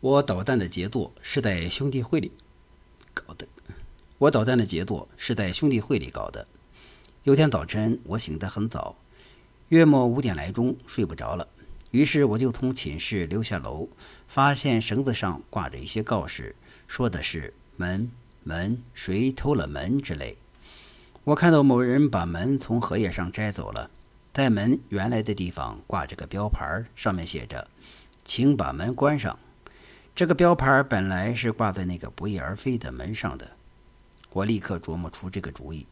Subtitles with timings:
[0.00, 2.30] 我捣蛋的杰作是在兄弟会里
[3.12, 3.48] 搞的。
[4.18, 6.46] 我捣蛋的杰作是在兄弟会里搞的。
[7.24, 8.94] 有天早晨，我醒得很早，
[9.70, 11.48] 约莫五点来钟，睡不着了。
[11.90, 13.88] 于是我就从寝室溜下楼，
[14.28, 16.54] 发现绳子上挂着一些告示，
[16.86, 18.08] 说的是“门
[18.44, 20.36] 门，谁偷了门”之类。
[21.24, 23.90] 我看到某人把门从荷叶上摘走了，
[24.32, 27.68] 在门原来的地方挂着个标牌，上面写着
[28.24, 29.36] “请把门关上”。
[30.18, 33.52] 这个标牌本来是挂在那个不翼而飞的门上的。
[34.32, 35.86] 我立刻琢磨出这个主意。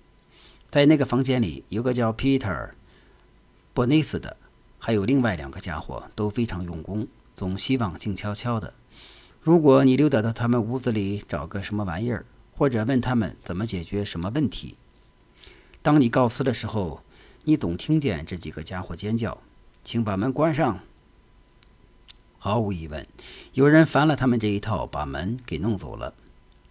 [0.68, 2.70] 在那个房间里有个叫 Peter
[3.72, 4.36] 伯内斯的，
[4.80, 8.74] 还有另外两个家伙都非常用功，总希望静悄悄的。
[9.40, 14.74] 如果你溜达到他们屋子里找个什么玩意儿，或者问他们怎么解决什么问题，
[15.82, 17.04] 当你告辞的时候，
[17.44, 19.40] 你总听见这几个家伙尖叫
[19.84, 20.80] ：“请把门关上。”
[22.46, 23.04] 毫无疑问，
[23.54, 26.14] 有人烦了他们这一套，把门给弄走了。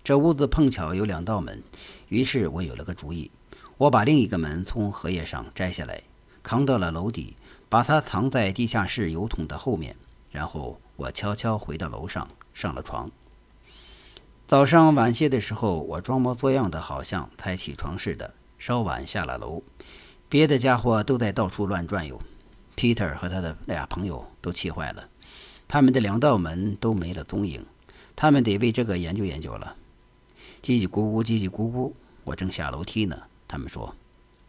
[0.06, 1.62] 这屋子碰巧有两道门，
[2.08, 3.30] 于是我有了个主意。
[3.76, 6.02] 我把另一个门从荷叶上摘下来，
[6.42, 7.36] 扛到了楼底，
[7.68, 9.98] 把它藏在地下室油桶的后面。
[10.32, 13.12] 然后我悄悄回到楼上，上了床。
[14.48, 19.62] 早上晚些的时候，我装模作样的，好像才起床似的，稍晚下了楼。
[20.30, 22.18] 别的家伙都在到处乱转悠
[22.78, 25.10] ，Peter 和他的俩朋友都气坏了。
[25.68, 27.66] 他们的两道门都没了踪影，
[28.16, 29.76] 他们得为这个研究研究了。
[30.62, 31.92] 叽叽咕咕，叽叽咕咕，
[32.24, 33.24] 我正下楼梯呢。
[33.48, 33.96] 他们说：“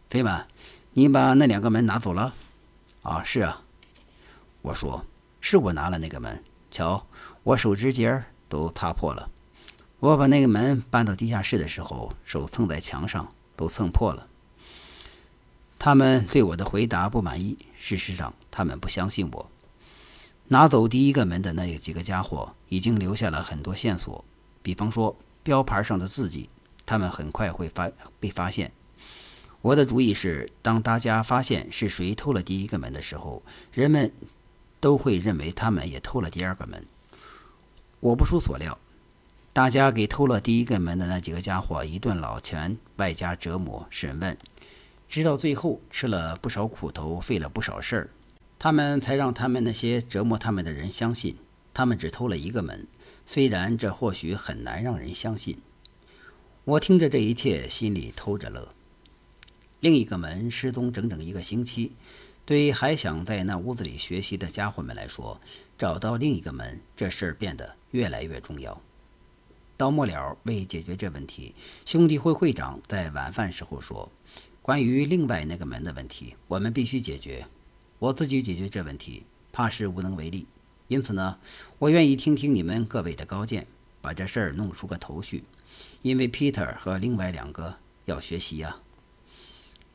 [0.09, 0.45] 飞马，
[0.93, 2.33] 你把那两个门拿走了
[3.03, 3.61] ？”“啊，是啊。”
[4.63, 5.05] 我说
[5.41, 6.43] ：“是我拿了那个门。
[6.71, 7.05] 瞧，
[7.43, 9.29] 我手指尖都擦破了。
[9.99, 14.27] 我把那个门搬到地下室的时候，手蹭在墙上，都蹭破了。”
[15.79, 17.57] 他们对我的回答不满意。
[17.77, 19.49] 事实上，他们不相信我。
[20.49, 24.23] 拿走第一个门的那几个家伙已经留下了很多线索，
[24.61, 26.49] 比方说标牌上的字迹，
[26.85, 28.71] 他们很快会发被发现。
[29.61, 33.43] 我的主意是，当大家发现是谁偷了第一个门的时候，
[33.73, 34.13] 人们
[34.79, 36.85] 都会认为他们也偷了第二个门。
[37.99, 38.77] 我不出所料，
[39.51, 44.37] 大家给偷了第一个门的那几个家伙一顿老拳，外加折磨审问，
[45.09, 48.09] 直到最后吃了不少苦头，费了不少事儿。
[48.59, 51.37] 他们才让他们那些折磨他们的人相信，
[51.73, 52.87] 他们只偷了一个门。
[53.25, 55.57] 虽然这或许很难让人相信。
[56.63, 58.69] 我听着这一切，心里偷着乐。
[59.79, 61.93] 另一个门失踪整整一个星期，
[62.45, 65.39] 对还想在那屋子里学习的家伙们来说，
[65.77, 68.81] 找到另一个门这事儿变得越来越重要。
[69.77, 71.53] 到末了，为解决这问题，
[71.85, 74.11] 兄弟会会长在晚饭时候说
[74.63, 77.45] ：“关于另外那个门的问题，我们必须解决。”
[77.99, 80.45] 我自己解决这问题，怕是无能为力。
[80.87, 81.39] 因此呢，
[81.79, 83.65] 我愿意听听你们各位的高见，
[84.01, 85.43] 把这事儿弄出个头绪。
[86.01, 88.77] 因为 Peter 和另外两个要学习呀。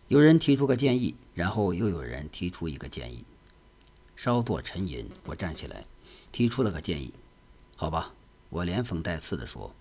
[0.08, 3.24] 有人提出个建议，然后又有人提出一个建议。
[4.16, 5.84] 稍作沉吟，我站起来，
[6.32, 7.14] 提出了个建议。
[7.76, 8.12] 好吧，
[8.50, 9.74] 我连讽带刺地说：“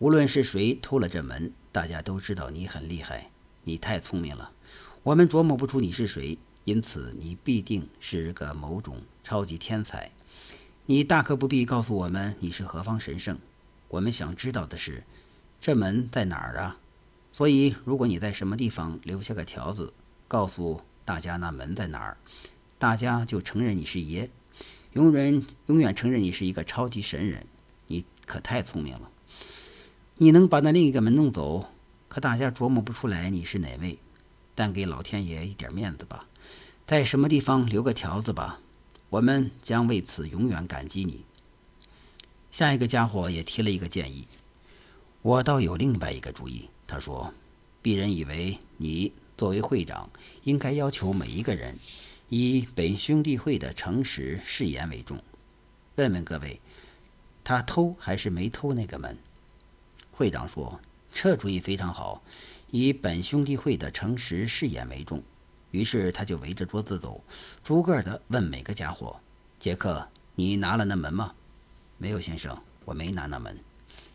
[0.00, 3.30] 无论是谁偷了这门，大家都知道你很厉害，
[3.64, 4.52] 你太聪明了。
[5.02, 10.10] 我们琢磨不出你是谁。”因此，你必定是个某种超级天才。
[10.84, 13.38] 你大可不必告诉我们你是何方神圣。
[13.88, 15.02] 我们想知道的是，
[15.62, 16.76] 这门在哪儿啊？
[17.32, 19.94] 所以，如果你在什么地方留下个条子，
[20.28, 22.18] 告诉大家那门在哪儿，
[22.78, 24.28] 大家就承认你是爷，
[24.92, 27.46] 永远永远承认你是一个超级神人。
[27.86, 29.10] 你可太聪明了。
[30.18, 31.70] 你能把那另一个门弄走，
[32.08, 33.98] 可大家琢磨不出来你是哪位。
[34.54, 36.26] 但给老天爷一点面子吧。
[36.88, 38.60] 在什么地方留个条子吧，
[39.10, 41.22] 我们将为此永远感激你。
[42.50, 44.26] 下一个家伙也提了一个建议，
[45.20, 46.70] 我倒有另外一个主意。
[46.86, 47.34] 他说
[47.84, 50.08] ：“鄙人以为你作为会长，
[50.44, 51.76] 应该要求每一个人
[52.30, 55.22] 以本兄弟会的诚实誓言为重。
[55.96, 56.58] 问问各位，
[57.44, 59.14] 他偷还是没偷那个门？”
[60.10, 60.80] 会长说
[61.12, 62.22] ：“这主意非常好，
[62.70, 65.22] 以本兄弟会的诚实誓言为重。”
[65.70, 67.22] 于是他就围着桌子走，
[67.62, 69.20] 逐个的问每个家伙
[69.58, 71.32] ：“杰克，你拿了那门吗
[71.98, 73.58] ？”“没有，先生，我没拿那门。”“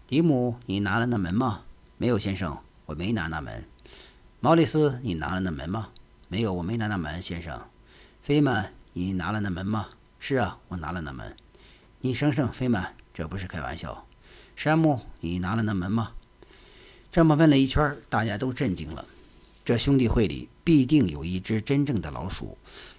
[0.07, 1.61] 迪姆，你拿了那门吗
[1.97, 3.63] ？”“没有，先生，我没拿那门。
[4.41, 5.89] ”“毛里斯，你拿了那门吗
[6.27, 7.67] ？”“没有，我没拿那门，先生。
[8.21, 9.89] ”“菲曼，你拿了那门吗
[10.19, 11.35] ？”“是啊，我拿了那门。
[12.01, 14.05] ”“你省省，菲曼，这不是开玩笑。
[14.55, 16.11] ”“山姆，你拿了那门吗？”
[17.11, 19.05] 这么问了一圈，大家都震惊了。
[19.65, 22.57] 这兄弟会里必定有一只真正的老鼠，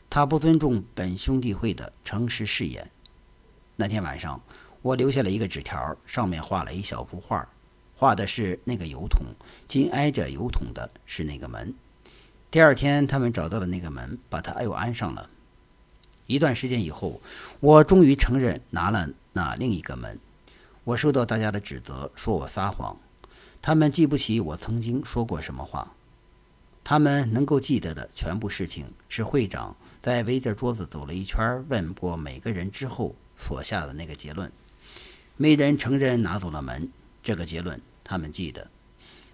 [0.09, 2.91] 他不尊重本兄弟会的诚实誓言。
[3.77, 4.41] 那天晚上，
[4.81, 7.47] 我留下了一个纸条，上面画了一小幅画，
[7.95, 9.27] 画的是那个油桶，
[9.67, 11.75] 紧挨着油桶的是那个门。
[12.51, 15.29] 第二天，他们找到了那个门，把它又安上了。
[16.27, 17.21] 一段时间以后，
[17.61, 20.19] 我终于承认拿了那另一个门。
[20.85, 22.97] 我受到大家的指责，说我撒谎。
[23.61, 25.93] 他们记不起我曾经说过什么话。
[26.85, 34.53] 他们能够记得的全部事情，是会长在围着桌子走了一圈，问过每个人之后所下的那个结论。
[35.37, 36.91] 没人承认拿走了门，
[37.23, 38.71] 这个结论他们记得。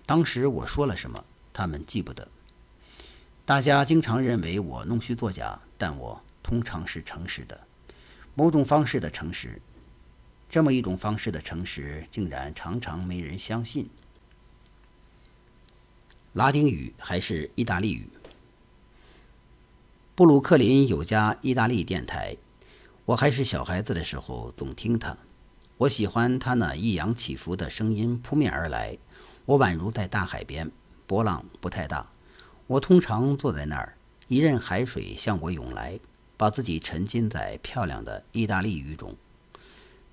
[0.06, 2.28] 当时我说了什么，他们记不得。
[3.44, 7.60] 大家经常认为我弄虚作假，但我通常是诚实的。
[8.34, 9.60] 某种方式的诚实，
[10.48, 13.90] 这么一种方式的诚实，竟然常常没人相信。
[16.32, 18.08] 拉丁语还是意大利语？
[20.14, 22.36] 布鲁克林有家意大利电台，
[23.04, 25.18] 我还是小孩子的时候总听它。
[25.78, 28.96] 我喜欢它那抑扬起伏的声音扑面而来，
[29.44, 30.70] 我宛如在大海边，
[31.08, 32.08] 波浪不太大。
[32.68, 33.96] 我通常坐在那儿，
[34.28, 35.98] 一任海水向我涌来，
[36.36, 39.16] 把自己沉浸在漂亮的意大利语中。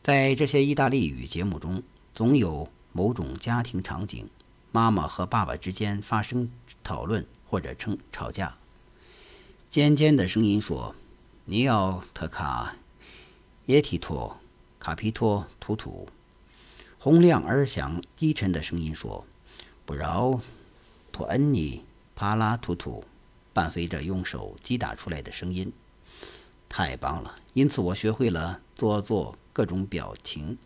[0.02, 1.84] 在这些意大利语节目中，
[2.16, 4.28] 总有某种家庭场景。
[4.72, 6.52] 妈妈和爸爸之间发生
[6.84, 8.58] 讨论或者称吵架。
[9.70, 10.96] 尖尖的声音说
[11.46, 12.76] ：“尼奥特卡
[13.66, 14.38] 耶提托
[14.80, 16.08] 卡皮托图图。”
[17.00, 19.26] 洪亮而响、低沉的声音说
[19.86, 20.42] ：“不饶
[21.12, 21.84] 托恩尼
[22.16, 23.04] 帕拉图图。”
[23.54, 25.74] 伴随着用手击打出来的声音。
[26.70, 27.36] 太棒了！
[27.54, 30.60] 因此我学会了做做各种表情。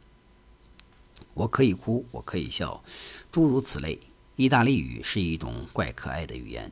[1.34, 2.84] 我可以哭，我可以笑，
[3.32, 4.00] 诸如此类。
[4.36, 6.72] 意大利语是一种怪可爱的语言。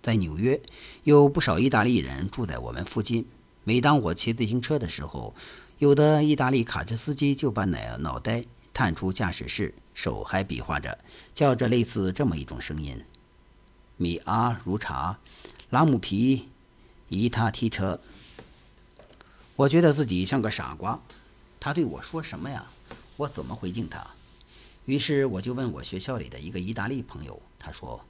[0.00, 0.60] 在纽约，
[1.04, 3.26] 有不少意大利人住在我们附近。
[3.64, 5.34] 每当我骑自行车的时候，
[5.78, 10.98] 有的意大利卡车司机就把脑脑袋探出驾驶室，手还比划着，
[11.34, 13.04] 叫着类似这么一种声音
[13.98, 15.18] ：“米阿如茶，
[15.68, 16.48] 拉姆皮，
[17.08, 18.00] 伊他踢车。”
[19.56, 20.98] 我觉得自己像个傻瓜。
[21.58, 22.64] 他对我说什么呀？
[23.16, 24.06] 我怎么回敬他？
[24.86, 28.04] 于是我就问我学校里的一个意大利朋友，他说：“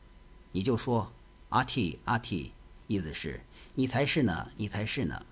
[0.53, 1.13] 你就说
[1.49, 2.53] 阿提阿提，
[2.87, 3.41] 意思是
[3.75, 5.27] 你才是呢，你才是呢。”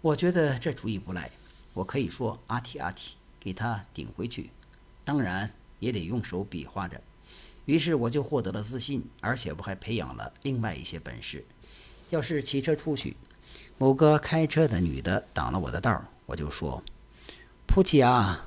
[0.00, 1.30] 我觉得这主意不赖，
[1.72, 4.50] 我可以说阿提阿提，给他顶回去，
[5.04, 7.00] 当然也得用手比划着。
[7.66, 11.44] 于是我就获得了自信，而且我还培养了另外一些本事。
[12.10, 13.16] 要是骑车出去，
[13.78, 16.82] 某个开车的女的挡了我的道，我就说
[17.74, 18.46] ：“普奇啊。”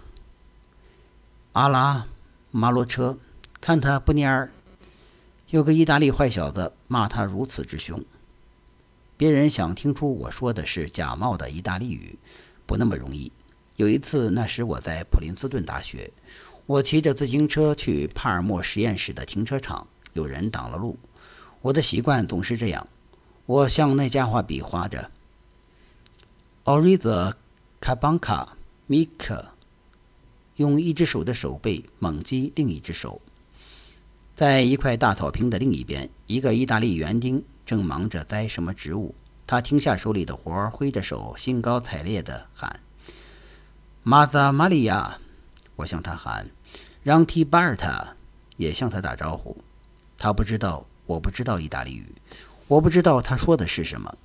[1.51, 2.07] 阿拉
[2.49, 3.17] 马罗车，
[3.59, 4.53] 看他不蔫儿。
[5.49, 8.01] 有个意大利坏小子骂他如此之凶。
[9.17, 12.17] 别人想听出我说的是假冒的意大利语，
[12.65, 13.29] 不那么容易。
[13.75, 16.09] 有一次，那时我在普林斯顿大学，
[16.65, 20.97] 我骑着自行车去帕尔默实验室的停车场，有人挡了路。
[21.61, 22.87] 我的习惯总是这样，
[23.45, 25.11] 我向那家伙比划着
[26.63, 27.33] o r i z a
[27.81, 28.47] Cabanca
[28.87, 29.45] Mika。
[30.55, 33.21] 用一只手的手背猛击另一只手，
[34.35, 39.13] 在一块大草坪的另一边，一个意大利园丁正忙着栽什么植物。
[39.45, 42.79] 他停下手里的活，挥着手，兴高采烈地喊
[44.03, 45.19] ：“马扎玛利亚！”
[45.77, 46.49] 我向他喊
[47.03, 48.15] ：“让提巴尔塔！”
[48.57, 49.55] 也向他打招呼。
[50.17, 52.07] 他不知道，我不知道意大利语，
[52.67, 54.17] 我不知道他说的是什么，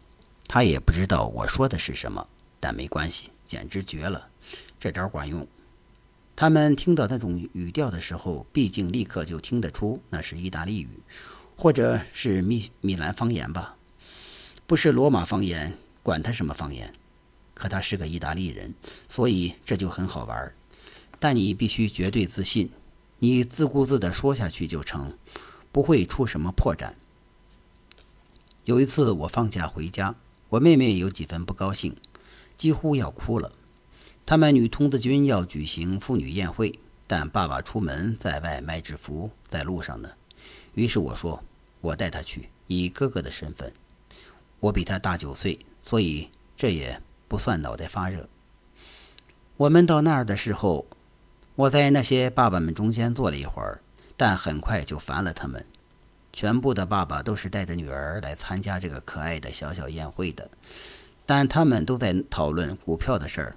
[0.49, 2.27] 他也不知道我说的是什么。
[2.59, 4.31] 但没关系，简直绝了，
[4.81, 5.47] 这招管用。
[6.35, 10.89] 他们听到那种语调的时候，毕竟立刻就听得出那是意大利语，
[11.55, 13.77] 或者是米米兰方言吧，
[14.67, 16.95] 不是罗马方言，管他什么方言。
[17.53, 18.73] 可他是个意大利人，
[19.07, 20.55] 所以这就很好玩。
[21.21, 22.71] 但你必须绝对自信，
[23.19, 25.13] 你自顾自地说下去就成，
[25.71, 26.95] 不会出什么破绽。
[28.65, 30.15] 有一次我放假回家，
[30.49, 31.95] 我妹妹有几分不高兴，
[32.63, 33.51] 几乎要哭了。
[34.25, 36.79] 他们女童子军要举行妇女宴会，
[37.09, 40.13] 但爸爸出门在外卖制服，在路上呢。
[40.75, 41.43] 于是我说
[41.83, 43.73] ：“我带他去，以哥哥的身份。
[44.61, 48.29] 我比他大九岁，所以这也不算脑袋发热。”
[49.59, 50.87] 我们到那儿的时候，
[51.57, 53.81] 我在那些爸爸们中间坐了一会儿，
[54.17, 55.67] 但很快就烦了他们。
[56.33, 60.49] 全部的爸爸都是带着女儿来参加这个可爱的小小宴会的，
[61.35, 63.57] 但他们都在讨论股票的事儿。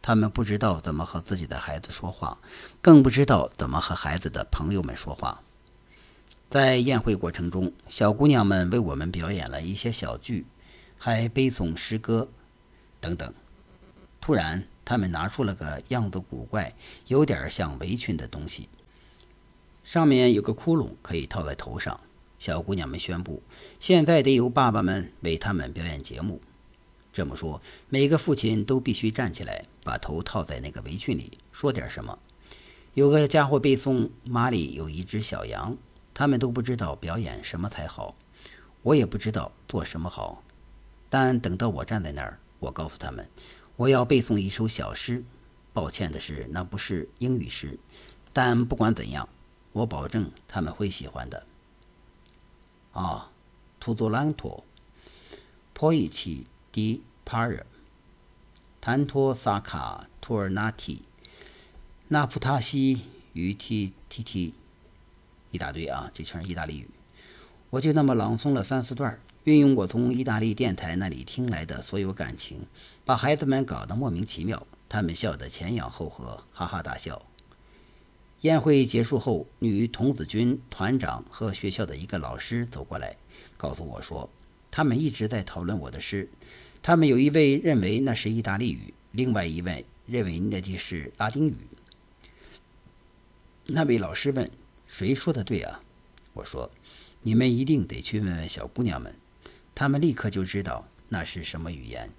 [0.00, 2.38] 他们不知道怎么和自己的孩子说话，
[2.80, 5.42] 更不知道怎么和孩子的朋友们说话。
[6.48, 10.46] 在宴会过程中，小姑娘们为我们表演了一些小剧，
[10.96, 12.28] 还背诵诗歌
[12.98, 13.30] 等等。
[14.18, 14.96] 突然，他。
[14.96, 16.74] 们拿出了个样子古怪、
[17.08, 18.70] 有点像围裙的东西，
[19.84, 22.00] 上面有个窟窿，可以套在头上。
[22.38, 23.42] 小姑娘们宣布，
[23.78, 26.40] 现在得由爸爸们为他们表演节目。
[27.12, 32.18] 这么说，每个父亲都必须站起来，把头套在那个围裙里，说点什么。
[32.94, 35.76] 有个家伙背诵：“马里有一只小羊。”
[36.14, 38.14] 他们都不知道表演什么才好，
[38.82, 40.42] 我也不知道做什么好。
[41.08, 43.26] 但等到我站在那儿，我告诉他们，
[43.76, 45.24] 我要背诵一首小诗。
[45.72, 47.78] 抱歉的是，那不是英语诗。
[48.34, 49.26] 但不管怎样，
[49.72, 51.46] 我保证他们会喜欢的。
[52.92, 53.30] 啊
[53.80, 54.62] 图图兰托
[56.72, 57.66] ，tutto l'anno poi ci dipare
[58.80, 61.04] tanto sacca tornati
[62.08, 62.98] naputasi
[63.34, 63.92] uti
[65.50, 66.88] 一大堆啊，这全是意大利语。
[67.70, 72.66] 我就那么朗诵了三四段，运用我从意大利电台那里听来的所有感情，
[73.04, 74.66] 把孩子们搞得莫名其妙。
[74.88, 77.22] 他们笑得前仰后合，哈哈大笑。
[78.42, 83.16] 宴会结束后，女童子军团长和学校的一个老师走过来，
[83.56, 84.28] 告诉我说，
[84.72, 86.28] 他们一直在讨论我的诗。
[86.82, 91.54] 他们有一位认为那是意大利语，另外一位认为那就是拉丁语。
[93.66, 94.50] 那位老师问
[94.88, 95.80] ：“谁说的对啊？”
[96.34, 96.68] 我说
[97.22, 99.14] ：“你们一定得去问问小姑娘们，
[99.74, 102.10] 她们立刻就知道那是什么语言。”